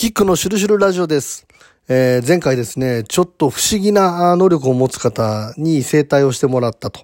[0.00, 1.46] キックのシュルシュルラジオです。
[1.86, 7.02] えー前回ですね、ちょっと不思議な能力を持つ方に整体をしてもらったと。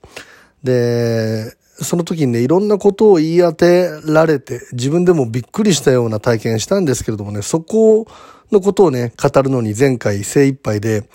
[0.63, 8.07] で、その時にね、いろんなことを言い当てられて、自分でもびっくりしたような体験したんですけれどもね、そこ
[8.51, 11.07] のことをね、語るのに前回精一杯で、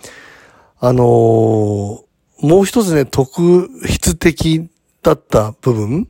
[0.79, 4.70] あのーもう一つね、特筆的
[5.02, 6.07] だった部分、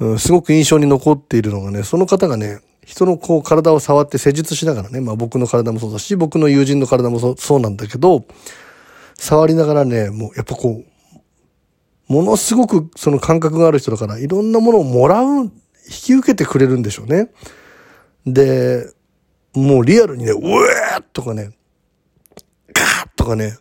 [0.00, 8.24] うんすごく印象に残っているのがね、その方がね、人のこう体を触って施術しながらね、まあ僕の体もそうだし、僕の友人の体もそうそうなんだけど、
[9.14, 10.82] 触りながらね、もうやっぱこ
[12.08, 15.50] う、ものすごくその感覚がある人だから、いろんなものをもらう、引
[15.86, 17.28] き受けてくれるんでしょうね。
[18.26, 18.90] で、
[19.52, 21.50] もうリアルにね、うえーとかね、
[22.72, 23.58] ガーとかね、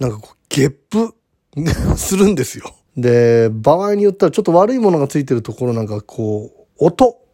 [0.00, 1.14] なんかこう、ゲップ
[1.96, 2.74] するんですよ。
[2.96, 7.25] で、場合によってはちょっと悪いものがついてるところなんかこう、音。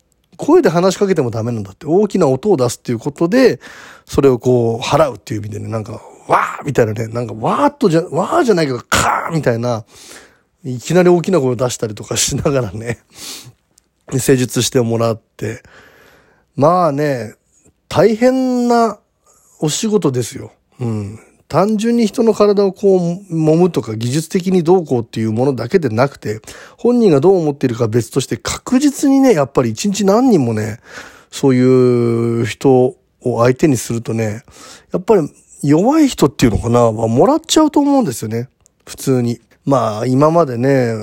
[0.45, 1.87] 声で話しかけてもダメなんだって。
[1.87, 3.61] 大きな音を出すっていうことで、
[4.05, 9.85] それをこう、払うっていう意味でね、なんか、わーみたいなね、なんか、わーっとじゃ、わーじゃないけど、カーみたいな、
[10.65, 12.99] いきなり大きな声を出したりとかしながらね、
[14.19, 15.63] 施術してもらって、
[16.57, 17.35] まあね、
[17.89, 18.99] 大変な
[19.61, 20.53] お仕事ですよ。
[20.81, 21.21] うん。
[21.53, 23.01] 単純に人の体をこう
[23.31, 26.41] 揉むとか技術的にどうこうっていうものだけでなくて、
[26.79, 30.81] 本人がどう思っているか別として確実にね、やっぱり一日何人もね、
[31.31, 31.61] そうい
[32.41, 34.45] う人を相手にするとね、
[34.95, 35.29] やっぱり
[35.63, 38.49] 弱い人っていうのかな、はもらっちゃうと思うんですよね。
[38.87, 39.39] 普通に。
[39.67, 40.95] まあ今までね、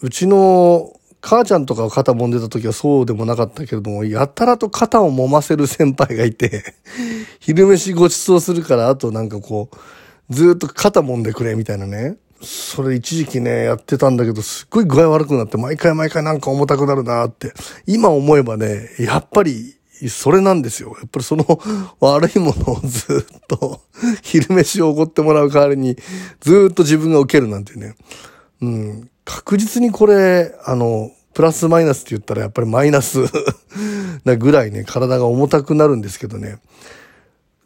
[0.00, 6.74] うちの母ちゃんとかが肩揉んでた時はそうでもなかったけれども、やたらと肩を揉ませる先輩がいて、
[7.40, 12.16] 昼飯ごちそうするから、あとなんかこう、ずっと肩揉んでくれみたいなね。
[12.42, 17.52] それ一時期ね、やってたんだけど、すっごい具合悪くなって、毎回毎回なんか重たくなるなって。
[17.86, 19.76] 今思えばね、やっぱり、
[20.08, 20.96] それなんですよ。
[20.98, 21.44] やっぱりその
[22.00, 23.82] 悪いものをずっと、
[24.22, 25.96] 昼飯をおごってもらう代わりに、
[26.40, 27.94] ずっと自分が受けるなんてね。
[28.62, 33.20] うん、確実にこれ、あの、プラスマイナスって言ったらやっぱりマイナス
[34.24, 36.58] なぐらいね、体が重たくなるんですけどね。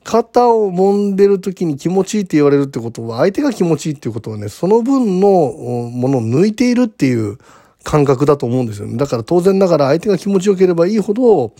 [0.04, 7.38] 肩を揉んでる時に気持ちいいって言われるってことは、相手が気持ちいいっていうことはね、その分のものを抜いているっていう
[7.82, 8.98] 感覚だと思うんですよね。
[8.98, 11.54] だから当然ながら相手が気持ちよければいいほど、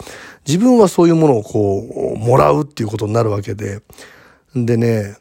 [0.47, 3.81] 自分はそういうものをこう、もらうっていうことになるわけで。
[4.55, 5.17] でね、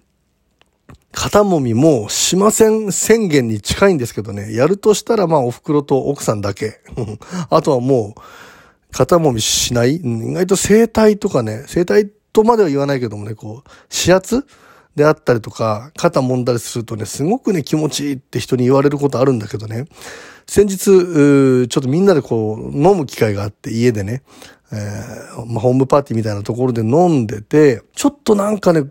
[1.14, 6.82] 肩もみもしません宣言に近いんですけどね、やるとしたらまあお袋と奥さんだけ。
[7.50, 8.22] あとはもう、
[8.92, 9.96] 肩もみしない。
[9.98, 10.02] 意
[10.34, 14.46] 外と整体とかね、整体とまでは言わないけどもね、こう、指圧
[14.96, 19.86] であったりとか、肩揉んだりするとね、すごくね、気持ちいいって人に言われることあるんだけどね、
[20.48, 24.24] 先日、ちょっとみんなでこう、飲む機会があって、家でね、
[24.72, 28.84] えーまあ、ホームパーティーみたいなところで飲んでて、ちょっとなんかね、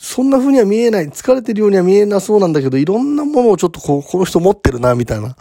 [0.00, 5.36] そんな風には見えない、疲れてるようには見えなそうなんだけど、いろんなものをちょっとこう、この人持ってるな、みたいな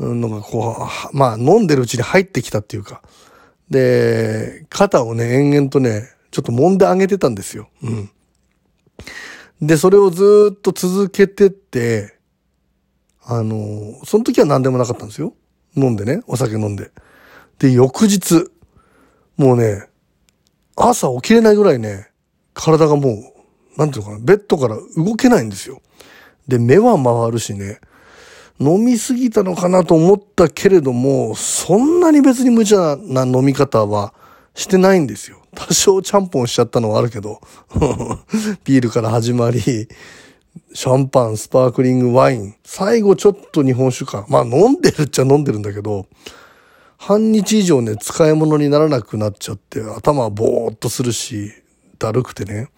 [0.00, 3.00] のがこう、まあ飲んでるうちに入ってきたっていうか。
[3.70, 7.68] で、肩をね、延々とね、ちょっと揉んであげてたんですよ。
[7.84, 8.10] うん。
[9.62, 12.18] で、それをずっと続けてって、
[13.22, 15.34] あの、その時は何でもなかったんですよ。
[15.76, 16.90] 飲んでね、お酒飲んで。
[17.60, 18.50] で、翌日、
[19.36, 19.86] もうね、
[20.74, 22.08] 朝起きれないぐらいね、
[22.52, 23.31] 体がもう、
[23.76, 25.80] なんていうのかな、ベッドから動けないんですよ。
[26.46, 27.80] で、目は回るしね、
[28.60, 34.14] 飲みすぎたのかなと思ったけれども、そんなに別に無茶な飲み方は
[34.54, 35.38] してないんですよ。
[35.54, 37.40] 多少ちゃんぽんしちゃったのはあるけど、
[38.64, 44.26] ビールから始まり、シャンパン、スパークリングワイン、最後ちょっと日本酒か。
[44.28, 46.06] まあ飲んでるっちゃ飲んでるんだけど、
[46.98, 51.50] 半日以上ね、使い物にならなくなっちゃって、頭はぼーっとするし、
[51.98, 52.68] だるくてね。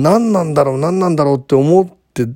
[0.00, 2.28] 何なんだろう、何なんだろうって思って、や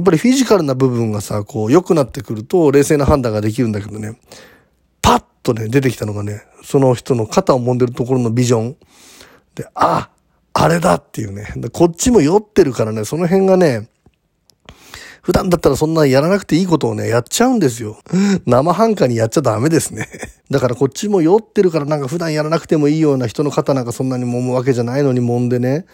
[0.00, 4.18] っぱりフィジカルな部分がさ、こう良くなってくると冷静な判断ができるんだけどね、
[5.02, 8.76] パッとね、出てきたのがね、その人の肩を揉んでるところのビジョン。
[9.54, 10.10] で、あ、
[10.52, 11.52] あれだっていうね。
[11.72, 13.88] こっちも酔ってるからね、その辺がね、
[15.22, 17.98] 普段だったらそんなやらなくていいことをね、やっちゃうんですよ。
[18.46, 20.08] 生半可にやっちゃダメですね。
[20.50, 25.84] だからこっちも酔ってるからなんか普段やらなくてもいいような人の肩なんかそんなに揉むわけじゃないのに揉んでね。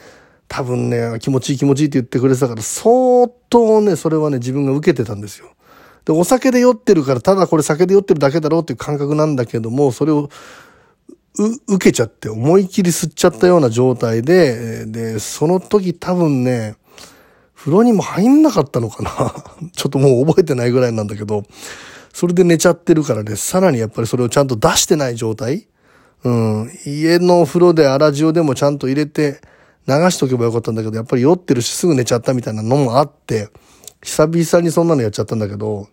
[0.48, 5.50] 多分ね、気持ちいい気持ちいいって言ってくれてたから、相当ね、それはね、自分が受けてたんですよ。
[6.04, 10.30] で、お酒で酔ってるから、ただこれ酒で酔ってるだけだろうっていう感覚なんだけども、それを、
[11.38, 16.76] う、受けちゃって、思い切り吸っちゃったような状態で、で、その時多分ね、
[17.54, 19.10] 風呂にも入んなかったのかな
[19.72, 21.44] ちょっともう覚えてないぐらいなんだけど、
[22.12, 25.66] それで寝ちゃってるからね、さらにやっぱりそれをちゃんと出してない状態
[26.24, 26.70] うん。
[26.86, 29.40] 家の風呂で粗塩でもちゃんと入れて
[29.86, 33.48] 流しとけばよかったんだけど、やっぱり酔ってるしすぐ寝ちゃったみたいなのもあって、
[34.02, 35.88] 久々にそんなのやっちゃったんだけど、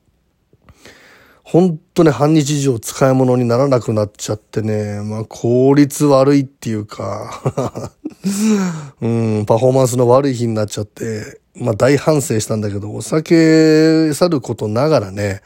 [1.44, 7.42] 本当ね、半日以上使い物にならなくなっちゃってね、まあ効率悪いっていうか
[9.02, 15.42] うん、パフォーマンスの悪い日になっちゃって、まあ大反省したんだけど、お酒去ることながらね、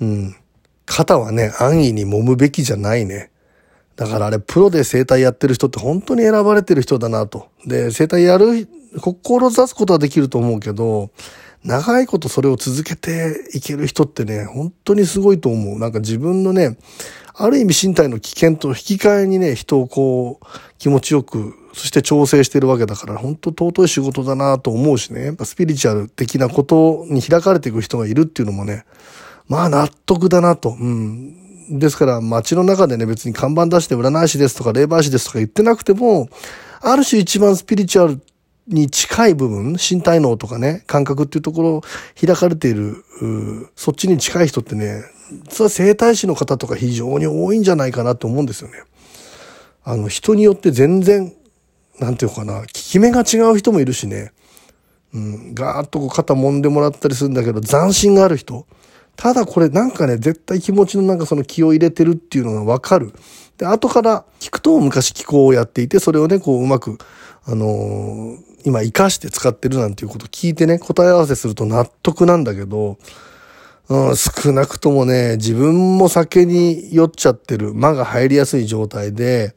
[0.00, 0.36] うん、
[0.86, 3.30] 肩はね、安易に揉むべきじゃないね。
[3.98, 7.48] だからあれ、プロで生態やってる人って本当に選ばれてる人だなと。
[7.66, 8.68] で、生態やる、
[9.00, 11.10] 志すことはできると思うけど、
[11.64, 15.80] 長いことそれを続けていける人ってね、本当にすごいと思う。
[15.80, 16.78] なんか自分のね、
[17.34, 20.46] ある意味身体の危険と引き換えにね、人をこう、
[20.78, 28.84] 気持ちよく、そして調整してるわけだから、本当尊い仕事だなと思うしね、やっぱスピリチュアル的なことに開かれていく人がいるっていうのもね、
[29.48, 30.76] まあ納得だなと。
[30.78, 31.47] うん。
[31.70, 36.28] ですから街の中でね、別に看板出して占い師ですとか霊媒師ですとか言ってなくても、
[36.80, 38.20] ある種一番スピリチュアル
[38.68, 41.82] に近い部分、身体脳とかね、感覚っていうところを
[42.20, 43.04] 開かれている、
[43.76, 45.02] そっちに近い人ってね、
[45.48, 48.82] 実は生体師の方とか非常に多いんじゃないかなと思うんですよね。
[49.84, 51.32] あの、人によって全然、
[51.98, 54.32] なんていうかな、効き目が違う人もいるしね、
[55.14, 58.66] うん、ガーッとこう肩揉んでもらったりするんだけど、斬新がある人。
[59.18, 63.12] ただこれなんかね、絶対気持ちのなんかその気を入れてるっていうのがわかる。
[63.58, 66.98] で、後から聞くと昔気候をやっていて、それをね、こううまく、
[67.44, 72.96] あのー、今活かして使ってるなんていうことを聞いてね、答え合わせすると納得なんだけど、
[73.88, 79.52] うん、少なくともね、自分も酒に酔っちゃってる、間が入りやすい状態で、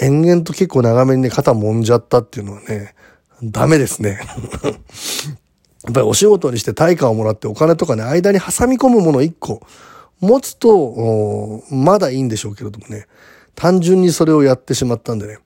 [0.00, 2.96] 延々と結構長めにね、肩揉んじゃったっていうのはね、
[3.44, 4.18] ダメですね。
[5.84, 9.60] やっぱりお仕事にして対価をもらってお金とかね、間に挟み込むもの一個
[10.20, 13.06] 持つと、まだいいんでしょうけれどもね、
[13.54, 15.38] 単純にそれをやってしまったんでね、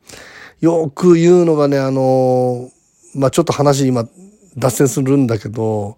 [0.61, 2.71] よく言うのがね、あの
[3.15, 4.09] まあ、ちょっと話今
[4.57, 5.97] 脱線するんだけど、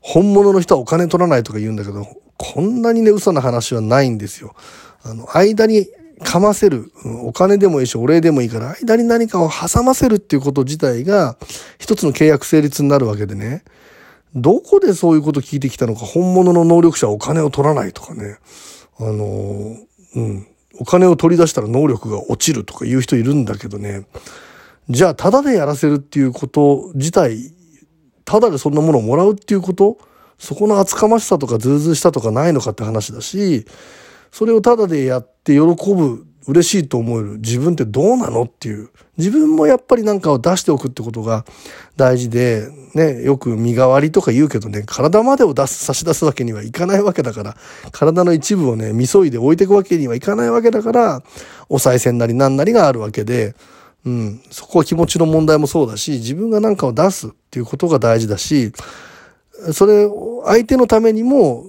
[0.00, 2.06] 本物の人はお金取らないとか言うんだけど、
[2.36, 4.54] こんなにね、嘘な話はないんですよ。
[5.02, 5.86] あの、間に
[6.22, 6.92] かませる、
[7.22, 11.36] お金でもいいし、お礼でもいいから、間に何かを挟ませるっていうこと自体が、
[11.78, 13.64] 一つの契約成立になるわけでね。
[14.34, 18.38] どこでそういうこと聞いてきたのか、本物の能力者はお金を取らないとかね。
[18.98, 19.76] あの、
[20.14, 20.46] うん。
[20.80, 24.06] お金を取り出したら能力が落ちるとか言う人いるんだけどね。
[24.88, 27.52] じゃあ、ただでやらせるっていうこと自体、
[28.24, 29.98] ただでそんなものをもらうっていうこと
[30.38, 33.66] そこの厚かましさとかずうずうしたとかないのかって話だし、
[34.30, 38.90] それをただでやって喜ぶ嬉しいと思える自分ってどうなのっていう。
[39.18, 41.44] 自分もやっぱりなんかを出しておくってことが
[41.96, 47.56] 大事で、ね、よく身代わりとか言うけどね、体までを出す、差し出すわけにはいかないわけだから、
[47.90, 51.22] 体の一部をね、みそいで置いていくわけにはいかないわけだから、
[51.68, 53.56] お賽銭なりなんなりがあるわけで、
[54.06, 58.72] うん、そこは気持ちの問題もそうだし、自分が何かを出すっていうことが大事だし、
[59.72, 60.08] それ、
[60.44, 61.64] 相手のためにも、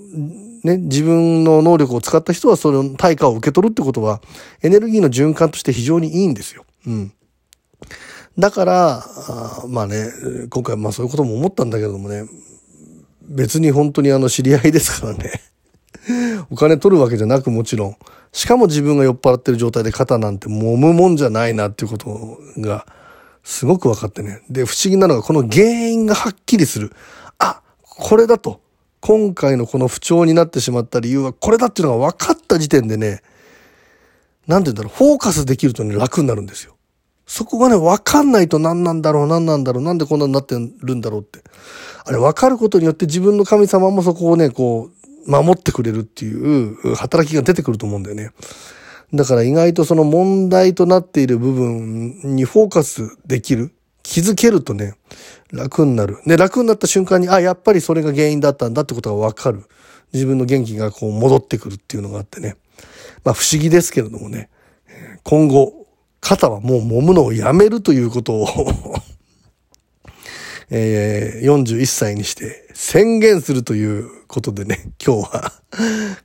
[0.64, 4.22] ね、自分の能力を使った人はその対価を受け取るってことは、
[4.62, 6.66] エネルギーの循環として非常にいいんですよ。
[6.86, 7.14] うん。
[8.38, 10.10] だから、あまあね、
[10.50, 12.26] 今回まあそういうことも思ったんだけどもね、
[13.22, 15.42] 別に本当にあの知り合いですからね。
[16.50, 17.96] お金取るわけじゃなくもちろん。
[18.32, 22.86] しかも自分が酔っ払ってる状態で肩なんて揉むもんじゃないなっていうことが
[23.44, 24.42] すごく分かってね。
[24.50, 26.92] で、不思議なのがこの原因がはっきりする。
[27.40, 28.62] あ、これだと。
[29.02, 33.22] 今回のこの不調になってしまった理由はこれだっていうのが分かった時点でね、
[34.48, 36.76] なんて言うんだろう、フォーカスできるとね、楽になるんですよ。
[37.26, 41.44] そこがね、分かんないと何なんだろう、何なんだろう、なんでこんなになってるんだろうって。
[42.04, 48.32] あれ、分かることによって自分の神様もそこをね、こう、守ってくれるっていう働きが出てくると思うんだよね。
[49.14, 53.72] だから意外とその問題となっている部分にフォーカスできる。
[54.10, 54.96] 気づけるとね、
[55.54, 56.18] 楽になる。
[56.26, 59.66] で、楽になった瞬間に、あ、やっぱりそれが原因だったんだってことがわかる。
[60.12, 62.56] 自分の元気がこう戻ってくるっていうのがあってね。
[63.24, 64.50] まあ不思議ですけれどもね。
[65.22, 65.86] 今後、
[66.22, 68.48] 肩はもう揉むのをやめるということを
[70.72, 75.54] え、41歳にして宣言するということでね、今日は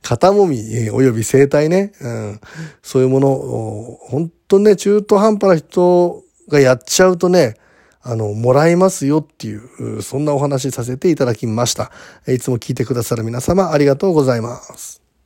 [0.01, 2.39] 肩もみ、及び生体ね、うん、
[2.81, 7.57] そういうものを、本当ね、中途半端な人がやっちゃうとね、
[8.07, 11.91] あの、もらえますよっていう、そんなお話させていただきました。
[12.27, 15.04] いつも聞いてくださる皆様ありがとうございます。